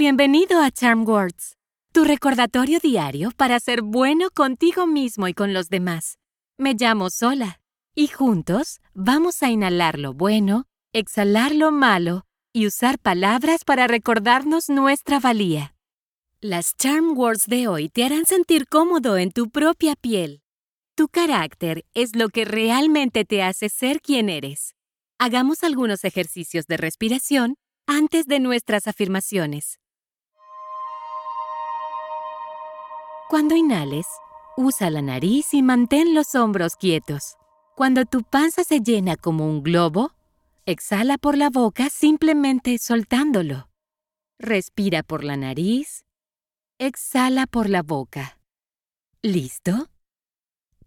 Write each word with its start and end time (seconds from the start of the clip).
Bienvenido 0.00 0.62
a 0.62 0.70
Charm 0.70 1.04
Words, 1.08 1.56
tu 1.92 2.04
recordatorio 2.04 2.78
diario 2.78 3.32
para 3.36 3.58
ser 3.58 3.82
bueno 3.82 4.30
contigo 4.30 4.86
mismo 4.86 5.26
y 5.26 5.34
con 5.34 5.52
los 5.52 5.70
demás. 5.70 6.20
Me 6.56 6.74
llamo 6.74 7.10
Sola 7.10 7.60
y 7.96 8.06
juntos 8.06 8.78
vamos 8.94 9.42
a 9.42 9.50
inhalar 9.50 9.98
lo 9.98 10.14
bueno, 10.14 10.66
exhalar 10.92 11.52
lo 11.52 11.72
malo 11.72 12.26
y 12.52 12.68
usar 12.68 13.00
palabras 13.00 13.64
para 13.64 13.88
recordarnos 13.88 14.68
nuestra 14.68 15.18
valía. 15.18 15.74
Las 16.40 16.76
Charm 16.76 17.18
Words 17.18 17.46
de 17.48 17.66
hoy 17.66 17.88
te 17.88 18.04
harán 18.04 18.24
sentir 18.24 18.68
cómodo 18.68 19.18
en 19.18 19.32
tu 19.32 19.50
propia 19.50 19.96
piel. 19.96 20.42
Tu 20.94 21.08
carácter 21.08 21.84
es 21.94 22.14
lo 22.14 22.28
que 22.28 22.44
realmente 22.44 23.24
te 23.24 23.42
hace 23.42 23.68
ser 23.68 24.00
quien 24.00 24.28
eres. 24.28 24.76
Hagamos 25.18 25.64
algunos 25.64 26.04
ejercicios 26.04 26.68
de 26.68 26.76
respiración 26.76 27.56
antes 27.88 28.26
de 28.26 28.38
nuestras 28.38 28.86
afirmaciones. 28.86 29.80
Cuando 33.28 33.54
inhales, 33.54 34.06
usa 34.56 34.88
la 34.88 35.02
nariz 35.02 35.52
y 35.52 35.62
mantén 35.62 36.14
los 36.14 36.34
hombros 36.34 36.76
quietos. 36.76 37.36
Cuando 37.76 38.06
tu 38.06 38.22
panza 38.22 38.64
se 38.64 38.80
llena 38.80 39.16
como 39.16 39.44
un 39.44 39.62
globo, 39.62 40.12
exhala 40.64 41.18
por 41.18 41.36
la 41.36 41.50
boca 41.50 41.90
simplemente 41.90 42.78
soltándolo. 42.78 43.68
Respira 44.38 45.02
por 45.02 45.24
la 45.24 45.36
nariz, 45.36 46.06
exhala 46.78 47.46
por 47.46 47.68
la 47.68 47.82
boca. 47.82 48.38
¿Listo? 49.20 49.90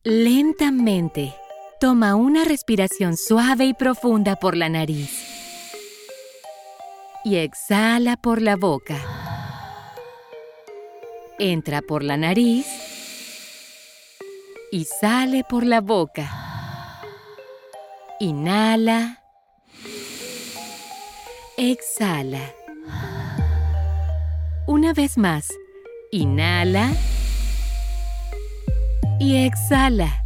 Lentamente, 0.04 1.36
toma 1.80 2.16
una 2.16 2.44
respiración 2.44 3.18
suave 3.18 3.66
y 3.66 3.76
profunda 3.76 4.36
por 4.36 4.58
la 4.58 4.68
nariz. 4.68 5.12
Y 7.24 7.36
exhala 7.36 8.18
por 8.18 8.42
la 8.42 8.56
boca. 8.56 9.31
Entra 11.44 11.82
por 11.82 12.04
la 12.04 12.18
nariz 12.18 12.68
y 14.72 14.86
sale 14.86 15.44
por 15.44 15.66
la 15.66 15.82
boca. 15.82 16.30
Inhala. 18.20 19.24
Exhala. 21.58 22.54
Una 24.68 24.94
vez 24.94 25.18
más. 25.18 25.48
Inhala. 26.12 26.92
Y 29.20 29.38
exhala. 29.38 30.24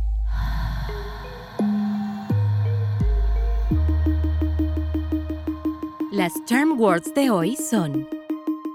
Las 6.11 6.33
charm 6.43 6.77
words 6.77 7.13
de 7.13 7.29
hoy 7.29 7.55
son 7.55 8.05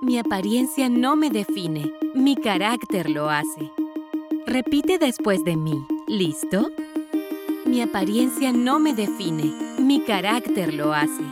Mi 0.02 0.18
apariencia 0.18 0.88
no 0.88 1.14
me 1.14 1.28
define, 1.28 1.92
mi 2.14 2.34
carácter 2.34 3.10
lo 3.10 3.28
hace. 3.28 3.70
Repite 4.46 4.96
después 4.96 5.44
de 5.44 5.56
mí, 5.56 5.84
¿listo? 6.08 6.70
Mi 7.66 7.82
apariencia 7.82 8.50
no 8.50 8.78
me 8.78 8.94
define, 8.94 9.52
mi 9.78 10.00
carácter 10.00 10.72
lo 10.72 10.94
hace. 10.94 11.22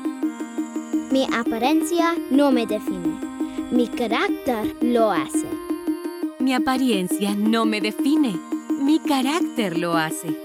Mi 1.10 1.24
apariencia 1.32 2.14
no 2.30 2.50
me 2.50 2.66
define, 2.66 3.18
mi 3.72 3.88
carácter 3.88 4.66
lo 4.82 5.12
hace. 5.12 5.46
Mi 6.38 6.52
apariencia 6.52 7.34
no 7.34 7.64
me 7.64 7.80
define, 7.80 8.38
mi 8.82 8.98
carácter 8.98 9.78
lo 9.78 9.96
hace. 9.96 10.36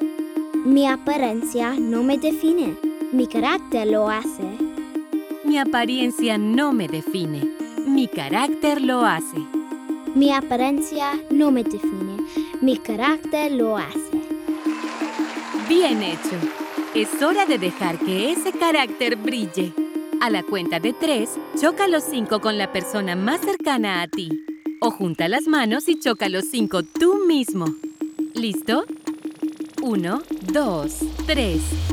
Mi 0.63 0.87
apariencia 0.87 1.73
no 1.77 2.03
me 2.03 2.17
define, 2.17 2.77
mi 3.11 3.27
carácter 3.27 3.85
lo 3.87 4.07
hace. 4.07 4.57
Mi 5.43 5.57
apariencia 5.57 6.37
no 6.37 6.71
me 6.71 6.87
define, 6.87 7.41
mi 7.85 8.07
carácter 8.07 8.81
lo 8.81 9.05
hace. 9.05 9.37
Mi 10.15 10.31
apariencia 10.31 11.19
no 11.29 11.51
me 11.51 11.63
define, 11.63 12.17
mi 12.61 12.77
carácter 12.77 13.51
lo 13.51 13.77
hace. 13.77 14.21
Bien 15.67 16.01
hecho. 16.01 16.37
Es 16.93 17.21
hora 17.23 17.45
de 17.45 17.57
dejar 17.57 17.97
que 17.97 18.31
ese 18.31 18.51
carácter 18.51 19.15
brille. 19.15 19.73
A 20.21 20.29
la 20.29 20.43
cuenta 20.43 20.79
de 20.79 20.93
tres, 20.93 21.31
choca 21.59 21.87
los 21.87 22.03
cinco 22.03 22.39
con 22.39 22.57
la 22.57 22.71
persona 22.71 23.15
más 23.15 23.41
cercana 23.41 24.01
a 24.03 24.07
ti. 24.07 24.29
O 24.79 24.91
junta 24.91 25.27
las 25.27 25.47
manos 25.47 25.89
y 25.89 25.99
choca 25.99 26.29
los 26.29 26.45
cinco 26.45 26.83
tú 26.83 27.25
mismo. 27.27 27.65
¿Listo? 28.35 28.85
Uno, 29.81 30.21
dos, 30.51 30.99
tres. 31.25 31.92